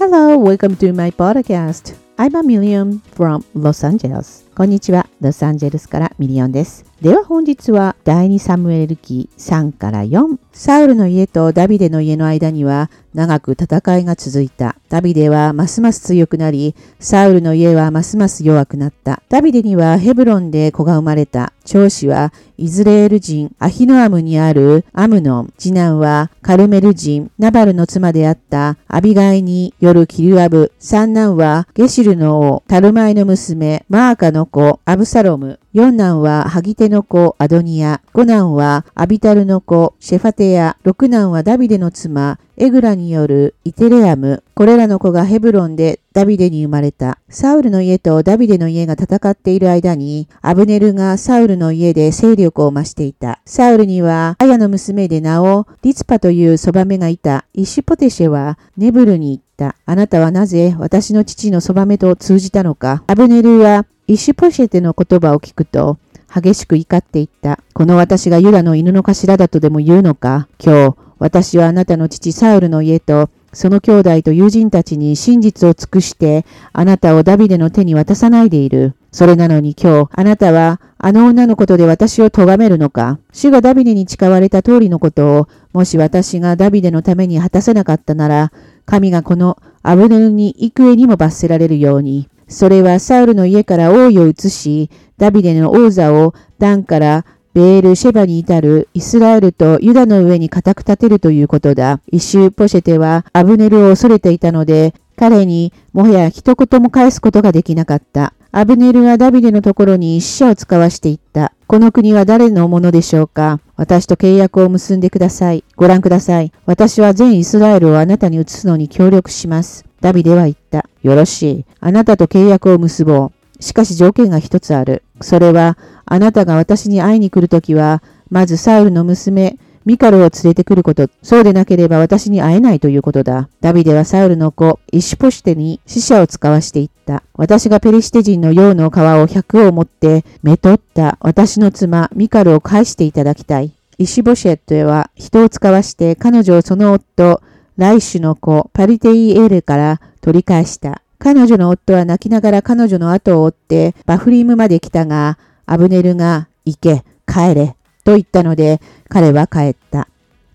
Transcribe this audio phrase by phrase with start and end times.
[0.00, 1.92] Hello, welcome to my podcast.
[2.16, 4.48] I'm Million from Los Angeles.
[4.60, 5.08] こんにちは。
[5.22, 6.84] ロサンゼルスからミリオンです。
[7.00, 10.38] では本日は第2サムエル記3から4。
[10.52, 14.76] サウルの家とダビデの家の間には長く戦いが続いた。
[14.90, 19.22] ダビデはますます強くなり、サウルの家はますます弱くなった。
[19.30, 21.54] ダビデにはヘブロンで子が生まれた。
[21.64, 25.54] 長子はイズレール人アヒノアムによるアムノン。
[25.56, 30.72] 次男はカルメル人ナバルの妻であったアビガイによるキルアブ。
[30.78, 35.58] 三男はゲシルの王タルマイの娘マーカの子アブサロム。
[35.72, 38.02] 四男はハギテの子アドニア。
[38.12, 40.76] 五男はアビタルの子シェファテヤ。
[40.82, 44.42] 六男はダビデの妻エグラによるイテレアム。
[44.54, 47.18] これらの子がヘブロンでダビデに生まれた。
[47.30, 53.40] サウルの家とダビデの家が戦っている間に、アブネルがサウルの家で勢力を増していた。
[53.46, 57.46] サウルには、アヤの娘で名をリツパというそばめがいた。
[57.54, 59.76] イシュポテシェはネブルに言った。
[59.86, 63.04] あなたはなぜ私の父のそばめと通じたのか。
[63.06, 65.96] アブネルはイシュポシェテの言葉を聞くと、
[66.34, 67.60] 激しく怒っていった。
[67.74, 70.48] この私がユダの犬の頭だとでも言うのか？
[70.58, 78.96] 今日、私はあなたの父サウルの家と、その兄弟と友人たちに真実を尽くして、あなたをダビデの手に渡さないでいる。
[79.12, 83.20] それなのに今日、あなたは、あの女のことで私を咎めるのか？
[83.32, 88.52] 主がダビデに誓われた通りのことを、もし私がダビデのために果たせなかったなら、
[88.86, 102.00] 神がこのアブネルに幾重にも罰せられるように、それはサウルの家から王位を移し、ダビデの王座をダンからベール・シェバに至るイスラエルとユダの上に固く立てるということだ。
[102.08, 108.34] 一周ポシェテはアブネルを恐れていたので、彼にもはや一言も返すことができなかった。
[108.52, 111.52] アブネルはダビデのところに死者を使わしていった。
[111.68, 113.60] この国は誰のものでしょうか？
[113.76, 115.62] 私と契約を結んでください。
[115.76, 116.52] ご覧ください。
[116.66, 119.84] 私は全イスラエルをあなたに移すのに協力します。
[120.00, 120.88] ダビデは言った。
[121.02, 121.64] よろしい。
[121.80, 123.62] あなたと契約を結ぼう。
[123.62, 125.02] しかし条件が一つある。
[125.20, 125.76] それは、
[126.06, 131.08] あなたが私に会いに来るときは、まずサウルの娘、ミカルを連れてくること。
[131.22, 133.48] そうでなければ私に会えないということだ。
[133.60, 137.22] ダビデはサウルの子、イシュポシテに死者を使わしていった。
[137.34, 143.72] 私がペリシテ人の用の皮を100を持って、めとった私の妻、ミカルを返していただきたい。
[143.98, 147.42] イシュボシェットは人を使わして彼女をその夫、
[147.80, 151.00] ライシュの子、パリテイエールから取り返した。
[151.18, 160.08] 彼女の夫は泣きながら彼女の後を追ってバフリームまで来たが、アブネルが行け、帰れ、と言ったので、彼は帰った。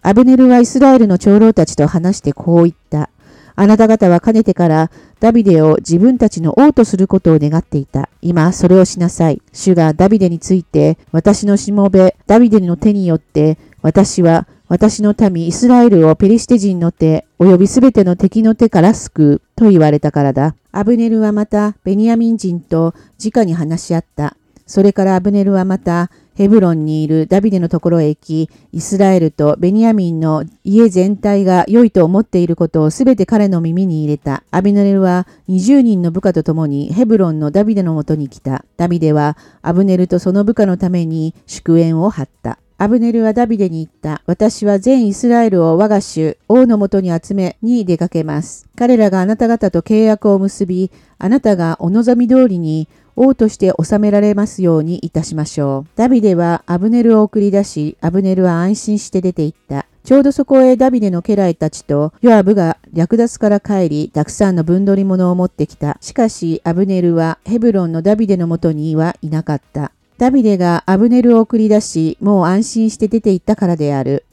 [0.04, 3.10] アブネルはイスラエルの長老たちと話してこう言った。
[3.56, 8.10] あなた方はかねてからダビデを自分たちの王とすることを願っていた。
[8.22, 9.42] 今、それをしなさい。
[9.52, 20.56] 主がダビデについて、私のしもべ、ダビデの手によって、私は私の民イスラエルをペリシテ人の手、及びすべての敵の手から救う、と言われたからだ。
[20.72, 24.36] アブネルはまた、ベニヤミン人と直に話し合った。
[24.66, 34.44] それからアブネルはまた、ヘブロンにいるダビデのところへ行き、イスラエルとベニヤミンの家全体が良いと思っていることをすべて彼の耳に入れた。
[34.50, 38.66] アビネルは20人の部下と共にヘブロンのダビデのもとに来た。
[38.76, 42.58] ダビデはアブネルとその部下のために祝宴を張った。
[42.78, 44.22] アブネルはダビデに言った。
[44.26, 48.68] 私は全イスラエルを我が主、王のもとに集めに出かけます。
[48.76, 55.90] 彼らがあなた方と契約を結び、あなたがお望み通りに王として治められますようにいたしましょう。
[55.96, 59.86] ダビデはアブネルを送り出し、アブネルは安心して出て行った。
[60.04, 65.98] ちょうどそこへダビデの家来たちとヨアブが略奪から帰り、たくさんの分取り物を持ってきた。
[66.02, 69.94] しかし、アブネルはヘブロンのダビデのもとにはいなかった。
[70.18, 74.24] ダビデがアブネルを送り出し、もう安心して出て行ったからである。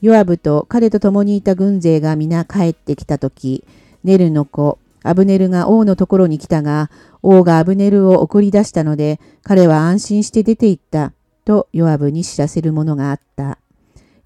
[0.00, 3.64] ヨアブと彼と共にいた軍勢が皆帰ってきたとき、
[4.04, 6.88] ネルの子、アブネルが王のところに来たが、
[7.22, 11.12] 王がアブネルを送り出したので、彼は安心して出て行った、
[11.44, 13.58] とヨアブに知らせるものがあった。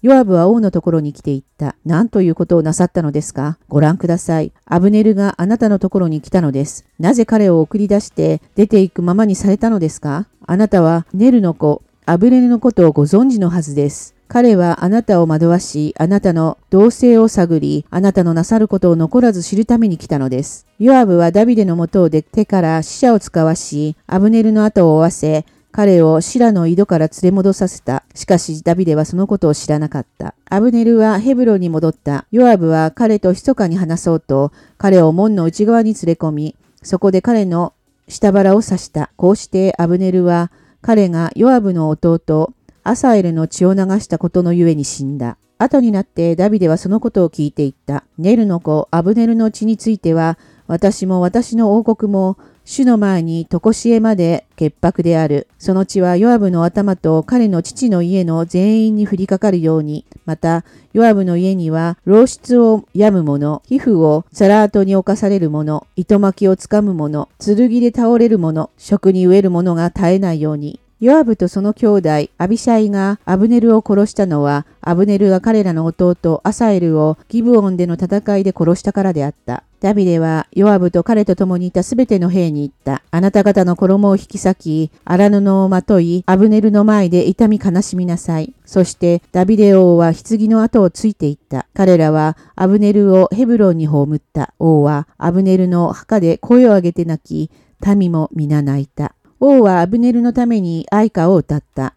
[0.01, 1.75] ヨアブは王のところに来て言った。
[1.85, 3.57] 何ということをなさったのですか？
[3.67, 4.53] ご覧ください。
[4.63, 6.85] アブネルがあなたのところに来たのです。
[6.99, 10.27] なぜ彼を送り出して出て行くままにされたのですか？
[10.45, 14.15] あなたはネルの子、アブネルのことをご存知のはずです。
[14.29, 20.65] 彼はあなたを惑わし、あなたの同性を探り、あなたのなさることを残らず知るために来たのです。
[20.79, 28.03] ヨアブはダビデのもとを出てから死者を使わし、アブネルの後を追わせ、彼をシラの井戸から連れ戻させた。
[28.15, 30.33] しかしダビデはそのことを知らなかった。
[30.49, 32.25] アブネルはヘブロに戻った。
[32.31, 37.73] ヨアブは彼と密かに話そうと、彼を門の内側に連れ込み、そこで彼の
[38.07, 39.11] 下腹を刺した。
[39.15, 40.51] こうしてアブネルは
[40.81, 45.37] 彼がヨアブの弟、アサエルの血を流したことのゆえに死んだ。
[45.59, 48.05] 後になってダビデはそのことを聞いていった。
[48.17, 52.37] ネルの子アブネルの血については、私も私の王国も
[52.71, 55.47] 主の前に常しえまで潔白である。
[55.57, 60.63] その血はヨアブの頭と彼の父の家の全員に降りかかるように、また、
[60.93, 79.63] ヨアブの家には、漏出を病む者、皮膚をサラートに侵される者、糸巻きをつかむ者、剣で倒れる者、食に飢える者が絶えないように、ヨアブとその兄弟、アビシャイがアブネルを殺したのは、アブネルが彼らの弟、アサエルをギブオンでの戦いで殺したからであった。
[79.79, 83.01] ダビデはヨアブと彼と共にいたすべての兵に言った。
[83.11, 88.53] あなた方の衣を引き裂き、荒布をまとい、アブネルの前で痛み悲しみなさい。
[88.65, 91.65] そしてダビデ王は棺の後をついていった。
[91.73, 94.53] 彼らはアブネルをヘブロンに葬った。
[94.59, 97.49] 王はアブネルの墓で声を上げて泣き、
[97.95, 99.15] 民も皆泣いた。
[99.39, 101.95] 王はアブネルのために愛歌を歌った。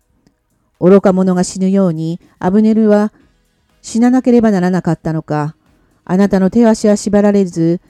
[0.81, 3.13] 愚か者が死ぬように、アブネルは
[3.83, 5.57] 死ななければならなかったのか。
[6.05, 7.81] あなたの手足は縛られず、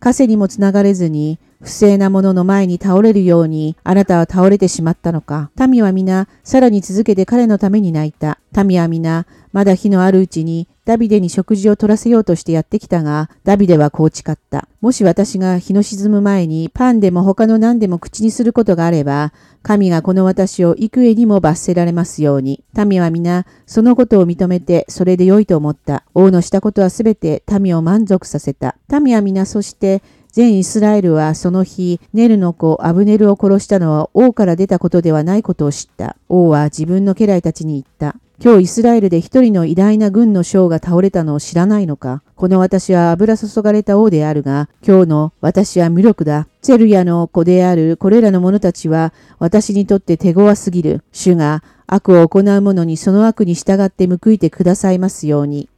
[0.00, 5.50] 枷にもつながれずに、不正な者の前に倒れるように、あなたは倒れてしまったのか。
[5.68, 8.38] 民は皆、さらに続けて彼のために泣いた。
[8.64, 14.68] 民は皆、まだ火のあるうちに、ダビデに食事を取らせようとしてやってきたが、ダビデはこう誓った。
[14.80, 22.64] もし私が日の沈む前に、パンでも他の何でも口にすることがあれば、神がこの私を幾重にも罰せられますように。
[22.86, 26.04] 民は皆、そのことを認めて、それで良いと思った。
[26.14, 28.74] 王のしたことはすべて民を満足させた。
[29.02, 30.02] 民は皆、そして、
[30.32, 36.16] 全イスラエルはその日、ネルの子アブネルを殺したのは王から出たことではないことを知った。
[36.30, 38.18] 王は自分の家来たちに言った。
[38.40, 42.22] 今日イスラエルで一人の偉大な軍の将が倒れたのを知らないのか？
[42.36, 46.46] この私は油注がれた王であるが、今日の私は無力だ。
[46.62, 51.02] チェルヤの子であるこれらの者たちは私にとって手強すぎる。
[51.10, 55.68] 主が悪を行う者にその悪に従って報いてくださいますように。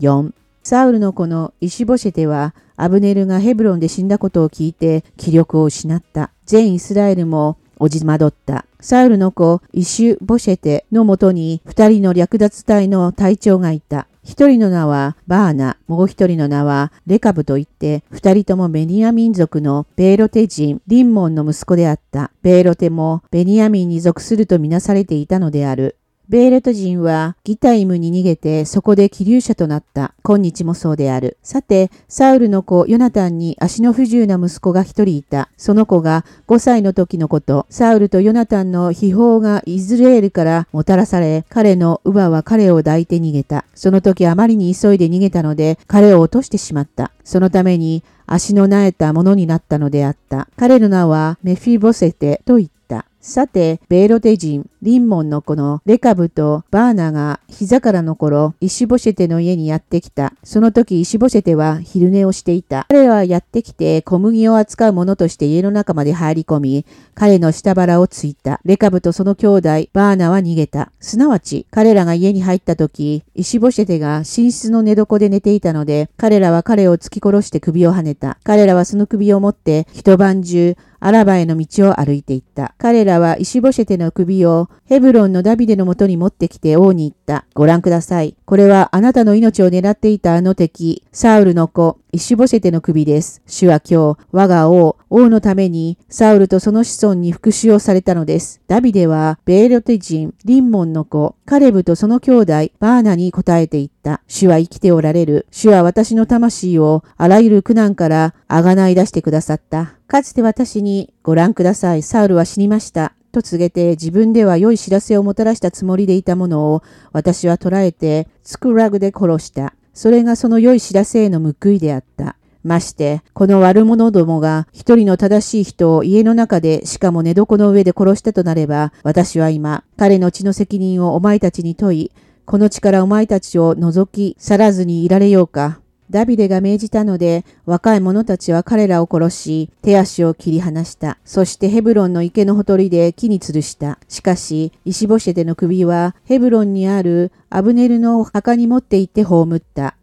[0.00, 0.32] 4.
[0.62, 6.32] サウルの子のイシボシェテはアブネルがヘブロンで死んだことを聞いて気力を失った。
[6.44, 8.66] 全イスラエルもおじまどった。
[8.78, 14.06] サウルの子、イシュ・ボシェテのもとに二人の略奪隊の隊長がいた。
[14.22, 22.30] 一人の名はバーナ、もう一人の名はレカブといって、二人ともベニヤ民族のベーロテ人、リンモンの息子であった。
[22.42, 25.96] ベーロテもベニヤ民に属するとみなされていたのである。
[26.30, 30.14] ベーレト人はギタイムに逃げてそこで気流者となった。
[30.22, 31.38] 今日もそうである。
[31.42, 35.48] さて、サウルの子ヨナタンに足の不自由な息子が一人いた。
[35.56, 43.64] その子が5歳の時のこと、サウルとヨナタンの秘宝がイズレールからもたらされ、彼の乳母は彼を抱いて逃げた。
[43.74, 47.10] その時あまりに急いで逃げたので、彼を落としてしまった。
[47.24, 50.46] そのために足の苗えたものになったのであった。
[50.56, 52.79] 彼の名はメフィボセテと言った。
[53.22, 60.32] さて、ベーロテ人、リンモンの子のレカブとバーナが膝からの頃、イシボシェテの家にやってきた。
[60.42, 62.86] その時、イシボシェテは昼寝をしていた。
[62.88, 68.58] 彼らはやってきて小麦を扱う者として家の中まで入り込み、彼の下腹をついた。
[68.64, 70.90] レカブとその兄弟、バーナは逃げた。
[70.98, 78.38] すなわち、彼らが家に入った時、イシボシェテが寝室の寝床で寝ていたので、彼らは彼を突き殺して首をはねた。
[78.44, 82.74] 彼らはその首を持って一晩中、アラバへの道を歩いていった。
[82.78, 87.46] 彼らは石ボシェテの首をヘブロンのダビデのもとに持ってきて王に言った。
[87.54, 88.36] ご覧ください。
[88.44, 93.40] これはあなたの命を狙っていたあの敵、サウルの子、石ボシェテの首です。
[93.46, 98.60] 主は今日、我が王、王のために、サウルとその子孫に復讐をされたのです。
[98.66, 104.22] ダビデは、ベーロテ人、リンモンの子、カレブとその兄弟、バーナに答えていった。
[104.26, 105.46] 主は生きておられる。
[105.52, 109.94] 主は私の魂を、あらゆる苦難からあがない出してくださった。
[110.08, 112.02] かつて私に、にご覧ください。
[112.02, 113.12] サウルは死にました。
[113.32, 116.82] と告げて自分では良い知らせをもたらしたつもりでいたものを
[117.12, 119.74] 私は捕らえてスクラグで殺した。
[119.94, 122.36] それがその良い知らせへの報いであった。
[122.62, 132.12] まして、この悪者どもが一人の正しい人を家の中でしかも寝床の上で殺したとなれば、私は今、彼の血の責任をお前たちに問い、
[132.44, 135.80] この地からお前たちを除き去らずにいられようか。
[136.10, 141.18] ダビデが命じたので、若い者たちは彼らを殺し、手足を切り離した。
[141.24, 143.98] そしてヘブロンの池のほとりで木に吊るした。
[144.08, 149.94] しかし、石ボシェテの首はヘブロンにあるアブネルの墓に持って行って葬った。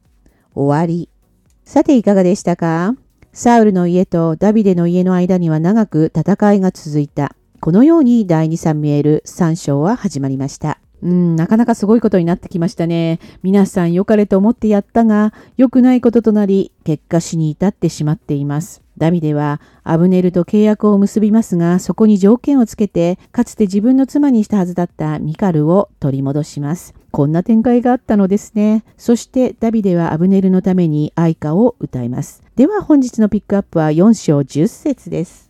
[0.56, 1.10] 終わり。
[1.66, 2.96] さていかがでしたか？
[3.34, 7.36] サウルの家とダビデの家の間には長く戦いが続いた。
[7.60, 10.80] このように第2サムエル3章は始まりました。
[11.04, 13.20] うん、なかなかすごいことになってきましたね。
[13.44, 18.82] 皆さん良かれと思ってやったが、良くないこととなり、結果死に至ってしまっています。
[18.98, 26.96] ダビデはアブネルと契約を結びますが、そこに条件をつけて、かつて自分の妻にしたはずだったミカルを取り戻します。
[27.12, 28.84] こんな展開があったのですね。
[28.98, 32.44] そしてダビデはアブネルのために愛歌を歌います。
[32.56, 35.47] では本日のピックアップは4章10節です。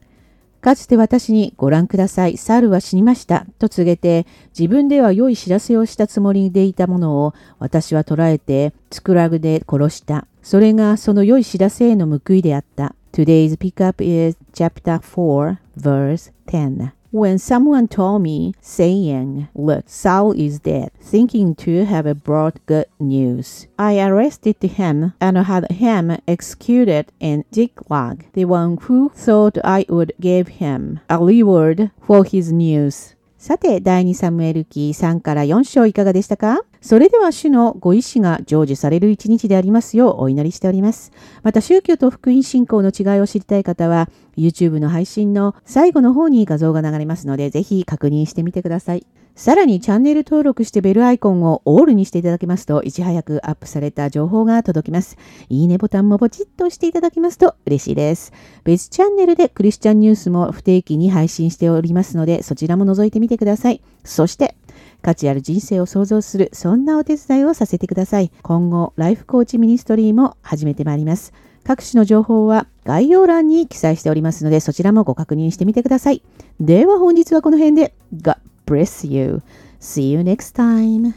[0.67, 2.35] かつて私にご覧ください。
[2.35, 3.45] 猿は死にました。
[3.57, 10.27] と告げて、自分では良い知らせをしたつもりでいたものを私は捕らえて、スクラグで殺した。
[10.43, 12.95] それがその良い知らせへの報いであった。
[13.13, 16.96] Today's pickup is chapter 4, verse 10.
[17.11, 23.67] When someone told me, saying, Look, Saul is dead, thinking to have brought good news,
[23.79, 30.11] I arrested him and had him executed in Ziklag, the one who thought I would
[30.19, 33.15] give him a reward for his news.
[33.37, 36.63] さて、第2サムエル記3から4章いかがでしたか？
[36.81, 41.11] それでは主のご意志が成就される一日でありますようお祈りしております。
[41.43, 49.05] また宗教と福音信仰の違いを知りたい方は YouTube の配信の最後の方に画像が流れますのでぜひ確認してみてください。
[49.37, 55.15] さらにチャンネル登録してベルアイコンをオールにしていただけますといち早くアップされた情報が届きます。
[55.47, 58.33] いいねボタンもポチッと押していただきますと嬉しいです。
[58.63, 63.81] 別チャンネルでクリスチャンニュースも不定期に配信しておりますのでそちらも覗いてみてください。
[64.03, 64.55] そして
[65.03, 68.31] 価値ある人生を創造する、そんなお手伝いをさせてください。
[68.41, 71.31] 今後、ライフコーチミニストリーも始めてまいります。
[71.63, 76.23] 各種の情報は概要欄に記載しておりますので、そちらもご確認してみてください。
[76.59, 77.93] では本日はこの辺で。
[78.15, 78.37] God
[78.67, 79.41] bless you.
[79.79, 81.15] See you next time.